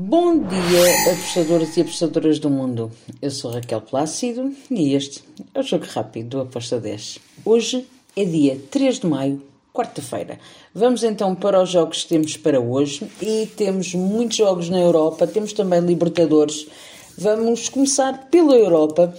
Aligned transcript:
Bom 0.00 0.38
dia, 0.38 1.12
apostadores 1.12 1.76
e 1.76 1.80
apostadoras 1.80 2.38
do 2.38 2.48
mundo. 2.48 2.88
Eu 3.20 3.32
sou 3.32 3.50
Raquel 3.50 3.80
Plácido 3.80 4.54
e 4.70 4.94
este 4.94 5.24
é 5.52 5.58
o 5.58 5.62
Jogo 5.64 5.86
Rápido 5.88 6.28
do 6.28 6.40
Aposta 6.42 6.78
10. 6.78 7.18
Hoje 7.44 7.84
é 8.16 8.24
dia 8.24 8.60
3 8.70 9.00
de 9.00 9.06
maio, 9.08 9.42
quarta-feira. 9.74 10.38
Vamos 10.72 11.02
então 11.02 11.34
para 11.34 11.60
os 11.60 11.70
jogos 11.70 12.04
que 12.04 12.10
temos 12.10 12.36
para 12.36 12.60
hoje 12.60 13.10
e 13.20 13.46
temos 13.56 13.92
muitos 13.92 14.36
jogos 14.36 14.70
na 14.70 14.78
Europa, 14.78 15.26
temos 15.26 15.52
também 15.52 15.80
Libertadores. 15.80 16.68
Vamos 17.16 17.68
começar 17.68 18.28
pela 18.30 18.54
Europa. 18.54 19.12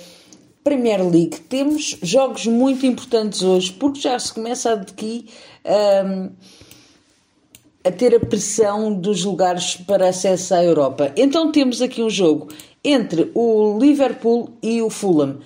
Premier 0.63 1.01
League. 1.01 1.41
Temos 1.49 1.97
jogos 2.01 2.45
muito 2.45 2.85
importantes 2.85 3.41
hoje 3.41 3.73
porque 3.73 3.99
já 3.99 4.17
se 4.17 4.33
começa 4.33 4.71
aqui. 4.71 5.25
Um, 6.05 6.29
a 7.83 7.91
ter 7.91 8.15
a 8.15 8.19
pressão 8.19 8.93
dos 8.93 9.23
lugares 9.23 9.75
para 9.75 10.09
acesso 10.09 10.53
à 10.53 10.63
Europa. 10.63 11.11
Então 11.15 11.51
temos 11.51 11.81
aqui 11.81 12.03
um 12.03 12.09
jogo 12.09 12.49
entre 12.83 13.31
o 13.33 13.77
Liverpool 13.79 14.49
e 14.61 14.81
o 14.81 14.89
Fulham. 14.89 15.39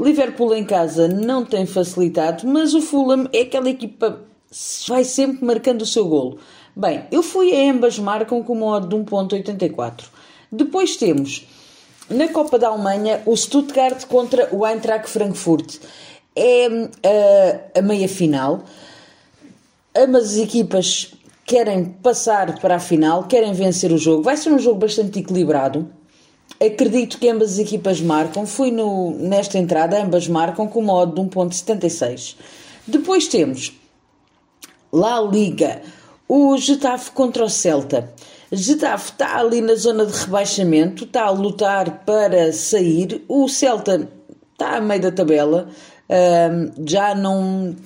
Liverpool 0.00 0.54
em 0.54 0.64
casa 0.64 1.08
não 1.08 1.44
tem 1.44 1.64
facilitado, 1.64 2.46
mas 2.46 2.74
o 2.74 2.82
Fulham 2.82 3.28
é 3.32 3.42
aquela 3.42 3.70
equipa 3.70 4.20
que 4.50 4.88
vai 4.88 5.04
sempre 5.04 5.44
marcando 5.44 5.82
o 5.82 5.86
seu 5.86 6.06
golo. 6.06 6.38
Bem, 6.74 7.04
eu 7.10 7.22
fui 7.22 7.54
a 7.54 7.70
ambas 7.70 7.98
marcam 7.98 8.42
com 8.42 8.52
uma 8.52 8.76
odd 8.76 8.88
de 8.88 8.96
1.84. 8.96 10.04
Depois 10.52 10.96
temos 10.96 11.46
na 12.10 12.28
Copa 12.28 12.58
da 12.58 12.68
Alemanha 12.68 13.22
o 13.24 13.34
Stuttgart 13.36 14.04
contra 14.06 14.54
o 14.54 14.66
Eintracht 14.66 15.08
Frankfurt. 15.08 15.78
É 16.34 16.68
uh, 16.68 17.78
a 17.78 17.80
meia 17.80 18.08
final. 18.08 18.62
Ambas 19.96 20.32
as 20.32 20.36
equipas 20.36 21.15
querem 21.46 21.84
passar 21.84 22.58
para 22.58 22.76
a 22.76 22.80
final, 22.80 23.24
querem 23.24 23.52
vencer 23.52 23.92
o 23.92 23.98
jogo. 23.98 24.22
Vai 24.22 24.36
ser 24.36 24.50
um 24.50 24.58
jogo 24.58 24.80
bastante 24.80 25.20
equilibrado. 25.20 25.88
Acredito 26.60 27.18
que 27.18 27.28
ambas 27.28 27.52
as 27.52 27.58
equipas 27.60 28.00
marcam. 28.00 28.44
Fui 28.44 28.72
no, 28.72 29.12
nesta 29.12 29.56
entrada, 29.56 30.02
ambas 30.02 30.26
marcam 30.26 30.66
com 30.66 30.82
modo 30.82 31.14
de 31.14 31.28
1.76. 31.28 32.34
Depois 32.86 33.28
temos 33.28 33.72
La 34.92 35.20
Liga, 35.20 35.82
o 36.28 36.56
Getafe 36.56 37.12
contra 37.12 37.44
o 37.44 37.48
Celta. 37.48 38.12
Getafe 38.50 39.12
está 39.12 39.38
ali 39.38 39.60
na 39.60 39.74
zona 39.74 40.06
de 40.06 40.12
rebaixamento, 40.12 41.04
está 41.04 41.24
a 41.24 41.30
lutar 41.30 42.04
para 42.04 42.52
sair. 42.52 43.24
O 43.28 43.48
Celta 43.48 44.08
está 44.52 44.76
a 44.76 44.80
meio 44.80 45.02
da 45.02 45.12
tabela, 45.12 45.68
já 46.86 47.14
não, 47.14 47.76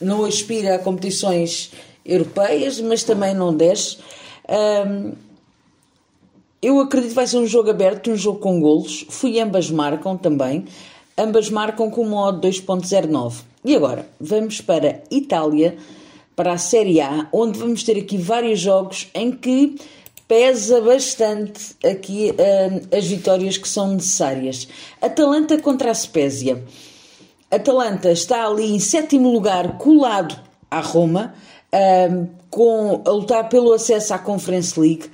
não 0.00 0.24
aspira 0.24 0.74
a 0.74 0.78
competições 0.78 1.70
europeias, 2.08 2.80
mas 2.80 3.04
também 3.04 3.34
não 3.34 3.54
desce. 3.54 3.98
Um, 4.48 5.12
eu 6.60 6.80
acredito 6.80 7.10
que 7.10 7.14
vai 7.14 7.26
ser 7.26 7.36
um 7.36 7.46
jogo 7.46 7.70
aberto, 7.70 8.10
um 8.10 8.16
jogo 8.16 8.40
com 8.40 8.60
golos. 8.60 9.06
Fui 9.10 9.38
ambas 9.38 9.70
marcam 9.70 10.16
também. 10.16 10.64
Ambas 11.16 11.50
marcam 11.50 11.90
com 11.90 12.04
modo 12.04 12.48
2.09. 12.48 13.42
E 13.64 13.76
agora, 13.76 14.08
vamos 14.18 14.60
para 14.60 15.02
Itália, 15.10 15.76
para 16.34 16.52
a 16.52 16.58
Série 16.58 17.00
A, 17.00 17.28
onde 17.32 17.58
vamos 17.58 17.82
ter 17.82 17.98
aqui 17.98 18.16
vários 18.16 18.58
jogos 18.58 19.08
em 19.14 19.30
que 19.30 19.76
pesa 20.26 20.80
bastante 20.80 21.76
aqui 21.84 22.34
as 22.96 23.06
vitórias 23.06 23.56
que 23.56 23.68
são 23.68 23.92
necessárias. 23.94 24.68
Atalanta 25.00 25.58
contra 25.58 25.90
a 25.90 25.94
Spezia. 25.94 26.62
Atalanta 27.50 28.10
está 28.12 28.46
ali 28.46 28.74
em 28.74 28.78
sétimo 28.78 29.32
lugar, 29.32 29.78
colado 29.78 30.38
à 30.70 30.80
Roma 30.80 31.34
um, 31.72 32.28
com, 32.50 33.02
a 33.04 33.10
lutar 33.10 33.48
pelo 33.48 33.72
acesso 33.72 34.14
à 34.14 34.18
Conference 34.18 34.78
League. 34.78 35.10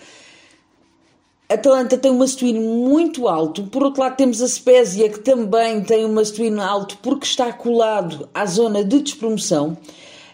Atalanta 1.48 1.98
tem 1.98 2.10
uma 2.10 2.26
swing 2.26 2.58
muito 2.58 3.28
alto, 3.28 3.64
por 3.64 3.82
outro 3.82 4.00
lado 4.00 4.16
temos 4.16 4.40
a 4.40 4.48
Spezia 4.48 5.08
que 5.08 5.20
também 5.20 5.82
tem 5.82 6.04
uma 6.04 6.24
swing 6.24 6.58
alto 6.58 6.98
porque 7.02 7.26
está 7.26 7.52
colado 7.52 8.28
à 8.32 8.46
zona 8.46 8.82
de 8.82 9.00
despromoção. 9.00 9.76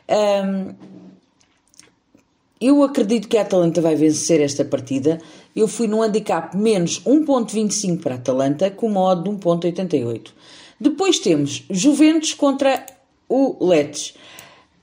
Um, 0.08 0.74
eu 2.60 2.82
acredito 2.82 3.26
que 3.26 3.38
a 3.38 3.42
Atalanta 3.42 3.80
vai 3.80 3.96
vencer 3.96 4.40
esta 4.40 4.64
partida. 4.64 5.18
Eu 5.56 5.66
fui 5.66 5.88
no 5.88 6.02
handicap 6.02 6.54
menos 6.56 7.00
1.25 7.00 8.02
para 8.02 8.14
a 8.14 8.18
Atalanta 8.18 8.70
com 8.70 8.90
modo 8.90 9.22
de 9.22 9.30
1.88. 9.30 10.30
Depois 10.78 11.18
temos 11.18 11.64
Juventus 11.70 12.34
contra 12.34 12.84
o 13.28 13.66
Leeds. 13.66 14.14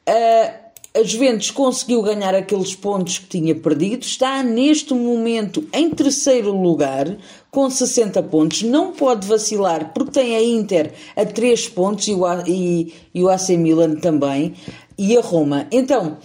Uh, 0.07 0.66
a 0.97 1.03
Juventus 1.03 1.51
conseguiu 1.51 2.01
ganhar 2.01 2.33
aqueles 2.33 2.73
pontos 2.73 3.19
que 3.19 3.27
tinha 3.27 3.53
perdido, 3.53 4.03
está 4.03 4.41
neste 4.41 4.95
momento 4.95 5.63
em 5.71 5.91
terceiro 5.91 6.51
lugar 6.51 7.15
com 7.51 7.69
60 7.69 8.23
pontos, 8.23 8.63
não 8.63 8.91
pode 8.91 9.27
vacilar 9.27 9.93
porque 9.93 10.11
tem 10.11 10.35
a 10.35 10.43
Inter 10.43 10.91
a 11.15 11.23
3 11.23 11.69
pontos 11.69 12.07
e 12.07 12.13
o, 12.15 12.25
e, 12.47 12.93
e 13.13 13.23
o 13.23 13.29
AC 13.29 13.49
Milan 13.49 13.95
também 13.95 14.55
e 14.97 15.15
a 15.15 15.21
Roma. 15.21 15.67
Então, 15.71 16.17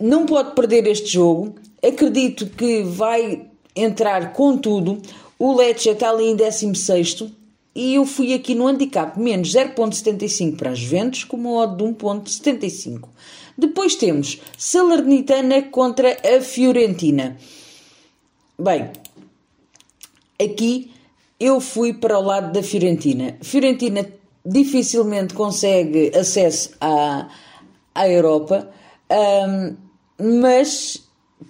não 0.00 0.26
pode 0.26 0.54
perder 0.54 0.86
este 0.88 1.12
jogo. 1.12 1.54
Acredito 1.80 2.46
que 2.46 2.82
vai 2.82 3.46
entrar 3.76 4.32
com 4.32 4.58
tudo. 4.58 5.00
O 5.38 5.54
Lecce 5.54 5.90
está 5.90 6.10
ali 6.10 6.24
em 6.24 6.34
16 6.34 7.22
e 7.76 7.94
eu 7.94 8.06
fui 8.06 8.32
aqui 8.32 8.54
no 8.54 8.66
handicap 8.66 9.20
menos 9.20 9.52
0.75 9.52 10.56
para 10.56 10.70
as 10.70 10.78
Juventus 10.78 11.24
com 11.24 11.36
uma 11.36 11.50
odd 11.50 11.76
de 11.76 11.84
1.75. 11.84 13.06
Depois 13.56 13.94
temos 13.96 14.40
Salernitana 14.56 15.60
contra 15.64 16.16
a 16.24 16.40
Fiorentina. 16.40 17.36
Bem, 18.58 18.90
aqui 20.42 20.90
eu 21.38 21.60
fui 21.60 21.92
para 21.92 22.18
o 22.18 22.22
lado 22.22 22.50
da 22.50 22.62
Fiorentina. 22.62 23.36
Fiorentina 23.42 24.08
dificilmente 24.44 25.34
consegue 25.34 26.16
acesso 26.16 26.70
à, 26.80 27.28
à 27.94 28.08
Europa, 28.08 28.70
um, 29.10 29.76
mas 30.40 31.05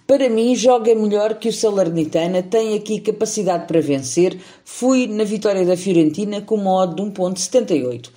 para 0.06 0.28
mim 0.28 0.54
joga 0.54 0.94
melhor 0.94 1.34
que 1.34 1.48
o 1.48 1.52
Salernitana, 1.52 2.42
tem 2.42 2.74
aqui 2.74 3.00
capacidade 3.00 3.66
para 3.66 3.80
vencer. 3.80 4.38
Fui 4.64 5.06
na 5.06 5.24
vitória 5.24 5.64
da 5.64 5.76
Fiorentina 5.76 6.40
com 6.40 6.56
uma 6.56 6.82
odd 6.82 6.96
de 6.96 7.02
1.78. 7.02 8.10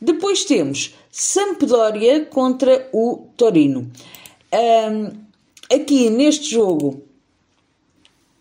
Depois 0.00 0.44
temos 0.44 0.94
Sampdoria 1.10 2.24
contra 2.24 2.88
o 2.92 3.26
Torino. 3.36 3.90
Um, 4.52 5.12
aqui 5.74 6.10
neste 6.10 6.50
jogo 6.50 7.02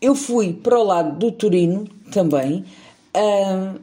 eu 0.02 0.16
fui 0.16 0.52
para 0.52 0.80
o 0.80 0.84
lado 0.84 1.20
do 1.20 1.32
Torino 1.32 1.88
também. 2.12 2.66
Um, 3.16 3.80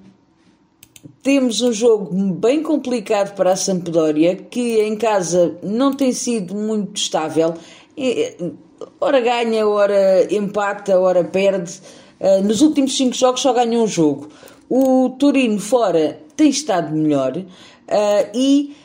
temos 1.23 1.61
um 1.61 1.73
jogo 1.73 2.13
bem 2.35 2.63
complicado 2.63 3.37
para 3.37 3.53
a 3.53 3.57
Sampdoria, 3.57 4.35
que 4.35 4.81
em 4.81 4.97
casa 4.97 5.57
não 5.63 5.93
tem 5.93 6.13
sido 6.13 6.55
muito 6.55 6.97
estável. 6.97 7.55
Ora 9.01 9.21
ganha, 9.21 9.67
ora 9.67 10.33
empata, 10.33 10.99
ora 10.99 11.25
perde. 11.25 11.81
Uh, 12.21 12.43
nos 12.43 12.61
últimos 12.63 12.97
cinco 12.97 13.15
jogos 13.15 13.41
só 13.41 13.53
ganhou 13.53 13.85
um 13.85 13.87
jogo. 13.87 14.29
O 14.69 15.11
Torino 15.11 15.59
fora 15.59 16.21
tem 16.37 16.51
estado 16.51 16.95
melhor 16.95 17.37
uh, 17.37 18.31
e 18.35 18.77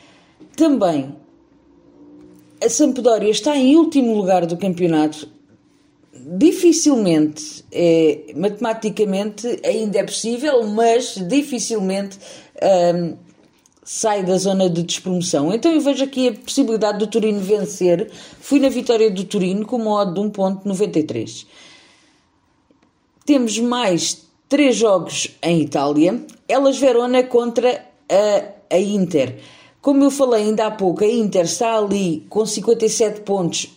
também 0.56 1.14
a 2.64 2.68
Sampdoria 2.68 3.30
está 3.30 3.56
em 3.56 3.76
último 3.76 4.14
lugar 4.14 4.46
do 4.46 4.56
campeonato. 4.56 5.28
Dificilmente, 6.38 7.64
é, 7.70 8.32
matematicamente 8.34 9.60
ainda 9.64 9.98
é 9.98 10.04
possível, 10.04 10.66
mas 10.68 11.16
dificilmente 11.28 12.18
um, 12.94 13.16
sai 13.84 14.24
da 14.24 14.38
zona 14.38 14.70
de 14.70 14.82
despromoção. 14.82 15.52
Então 15.52 15.70
eu 15.70 15.80
vejo 15.80 16.02
aqui 16.02 16.28
a 16.28 16.32
possibilidade 16.32 16.98
do 16.98 17.06
Turino 17.06 17.40
vencer. 17.40 18.10
Fui 18.40 18.58
na 18.58 18.70
vitória 18.70 19.10
do 19.10 19.24
Turino 19.24 19.66
com 19.66 19.76
uma 19.76 20.00
odd 20.00 20.14
de 20.14 20.20
1.93. 20.20 21.46
Temos 23.26 23.58
mais 23.58 24.26
três 24.48 24.74
jogos 24.76 25.28
em 25.42 25.60
Itália. 25.60 26.24
Elas 26.48 26.78
Verona 26.78 27.22
contra 27.22 27.84
a, 28.08 28.74
a 28.74 28.78
Inter. 28.78 29.38
Como 29.82 30.02
eu 30.02 30.10
falei 30.10 30.44
ainda 30.44 30.66
há 30.66 30.70
pouco, 30.70 31.04
a 31.04 31.06
Inter 31.06 31.44
está 31.44 31.76
ali 31.76 32.24
com 32.30 32.46
57 32.46 33.20
pontos, 33.20 33.70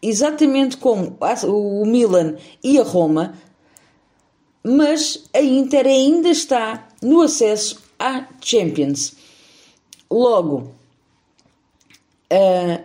exatamente 0.00 0.76
como 0.76 1.16
o 1.44 1.84
Milan 1.84 2.36
e 2.62 2.78
a 2.78 2.84
Roma, 2.84 3.34
mas 4.62 5.24
a 5.34 5.40
Inter 5.40 5.86
ainda 5.86 6.28
está 6.28 6.86
no 7.02 7.20
acesso 7.20 7.82
à 7.98 8.26
Champions. 8.40 9.19
Logo, 10.10 10.72
uh, 12.32 12.84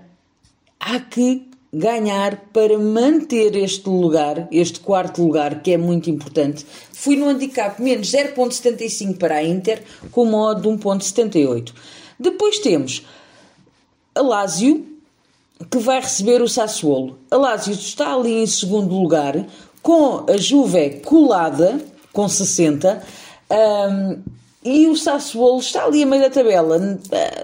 há 0.80 1.00
que 1.00 1.50
ganhar 1.74 2.38
para 2.54 2.78
manter 2.78 3.56
este 3.56 3.90
lugar, 3.90 4.48
este 4.50 4.80
quarto 4.80 5.22
lugar, 5.22 5.62
que 5.62 5.72
é 5.72 5.78
muito 5.78 6.10
importante. 6.10 6.66
Fui 6.94 7.18
no 7.18 7.28
handicap 7.28 7.82
menos 7.82 8.12
0.75 8.12 9.18
para 9.18 9.36
a 9.36 9.44
Inter, 9.44 9.84
com 10.12 10.26
modo 10.26 10.62
de 10.62 10.70
1.78. 10.70 11.74
Depois 12.18 12.60
temos 12.60 13.06
a 14.14 14.22
Lazio, 14.22 14.86
que 15.70 15.78
vai 15.80 16.00
receber 16.00 16.42
o 16.42 16.48
Sassuolo. 16.48 17.20
A 17.30 17.36
Lazio 17.36 17.74
está 17.74 18.14
ali 18.14 18.42
em 18.42 18.48
segundo 18.48 18.96
lugar, 18.96 19.46
com 19.82 20.26
a 20.32 20.38
Juve 20.38 21.02
colada, 21.04 21.84
com 22.14 22.30
60, 22.30 23.04
um, 23.52 24.24
e 24.66 24.88
o 24.88 24.96
Sassuolo 24.98 25.60
está 25.60 25.86
ali 25.86 26.02
a 26.02 26.06
meio 26.08 26.24
da 26.24 26.30
tabela, 26.32 26.80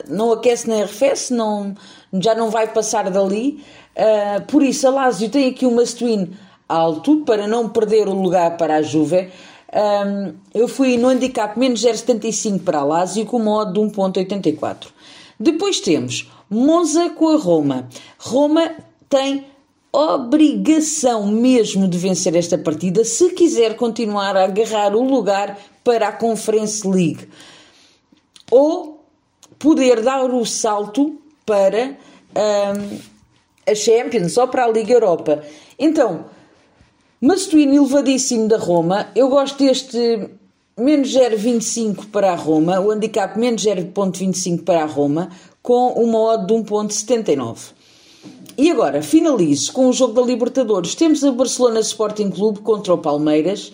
não 0.07 0.31
aquece 0.31 0.67
nem 0.67 0.81
arrefece, 0.81 1.31
não, 1.31 1.75
já 2.13 2.33
não 2.33 2.49
vai 2.49 2.67
passar 2.73 3.11
dali, 3.11 3.63
uh, 3.95 4.41
por 4.47 4.63
isso 4.63 4.87
a 4.87 4.89
Lazio 4.89 5.29
tem 5.29 5.47
aqui 5.49 5.63
um 5.63 5.75
must-win 5.75 6.31
alto, 6.67 7.17
para 7.17 7.47
não 7.47 7.69
perder 7.69 8.07
o 8.07 8.13
lugar 8.13 8.57
para 8.57 8.77
a 8.77 8.81
Juve, 8.81 9.29
um, 9.71 10.33
eu 10.53 10.67
fui 10.67 10.97
no 10.97 11.09
handicap 11.09 11.57
menos 11.57 11.85
0,75 11.85 12.63
para 12.63 12.79
a 12.79 12.83
Lazio 12.83 13.25
com 13.25 13.37
modo 13.37 13.73
de 13.73 13.95
1,84. 13.95 14.87
Depois 15.39 15.79
temos 15.79 16.29
Monza 16.49 17.09
com 17.11 17.29
a 17.29 17.37
Roma. 17.37 17.87
Roma 18.19 18.71
tem 19.07 19.45
obrigação 19.91 21.27
mesmo 21.27 21.87
de 21.87 21.97
vencer 21.97 22.35
esta 22.35 22.57
partida 22.57 23.03
se 23.03 23.31
quiser 23.31 23.75
continuar 23.75 24.37
a 24.37 24.45
agarrar 24.45 24.95
o 24.95 25.03
lugar 25.03 25.59
para 25.83 26.07
a 26.07 26.11
Conference 26.13 26.87
League 26.87 27.27
ou 28.49 29.03
poder 29.59 30.01
dar 30.01 30.23
o 30.23 30.45
salto 30.45 31.19
para 31.45 31.97
um, 32.35 32.99
a 33.69 33.75
Champions 33.75 34.37
ou 34.37 34.47
para 34.47 34.65
a 34.65 34.71
Liga 34.71 34.93
Europa. 34.93 35.43
Então, 35.77 36.25
Mastuíno 37.23 37.75
elevadíssimo 37.75 38.47
da 38.47 38.57
Roma. 38.57 39.09
Eu 39.15 39.29
gosto 39.29 39.63
deste 39.63 40.27
menos 40.75 41.13
0,25 41.13 42.09
para 42.11 42.31
a 42.31 42.35
Roma, 42.35 42.79
o 42.79 42.89
handicap 42.89 43.37
menos 43.37 43.63
0,25 43.63 44.63
para 44.63 44.81
a 44.81 44.85
Roma, 44.85 45.29
com 45.61 45.89
uma 45.93 46.17
odd 46.17 46.47
de 46.47 46.53
1,79. 46.53 47.73
E 48.57 48.69
agora, 48.69 49.01
finalizo 49.01 49.71
com 49.73 49.87
o 49.87 49.93
jogo 49.93 50.13
da 50.13 50.21
Libertadores. 50.21 50.93
Temos 50.93 51.23
a 51.23 51.31
Barcelona 51.31 51.79
Sporting 51.79 52.29
Clube 52.29 52.59
contra 52.59 52.93
o 52.93 52.97
Palmeiras. 52.97 53.73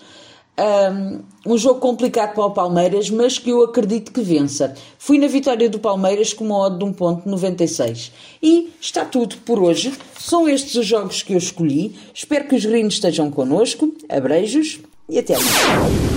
Um, 0.60 1.54
um 1.54 1.58
jogo 1.58 1.80
complicado 1.80 2.34
para 2.34 2.46
o 2.46 2.52
Palmeiras, 2.52 3.10
mas 3.10 3.38
que 3.38 3.50
eu 3.52 3.64
acredito 3.64 4.12
que 4.12 4.22
vença. 4.22 4.74
Fui 4.98 5.20
na 5.20 5.28
vitória 5.28 5.70
do 5.70 5.78
Palmeiras 5.78 6.34
com 6.34 6.46
uma 6.46 6.58
odd 6.58 6.80
de 6.80 6.86
1.96. 6.86 8.12
E 8.42 8.74
está 8.82 9.06
tudo 9.06 9.36
por 9.46 9.60
hoje. 9.60 9.94
São 10.20 10.48
estes 10.50 10.76
os 10.76 10.86
jogos 10.86 11.22
que 11.22 11.34
eu 11.34 11.38
escolhi. 11.38 11.96
Espero 12.14 12.48
que 12.48 12.56
os 12.56 12.66
gringos 12.66 12.96
estejam 12.96 13.30
connosco. 13.30 13.94
Abreijos 14.10 14.80
e 15.10 15.20
até 15.20 15.36
amanhã. 15.36 16.17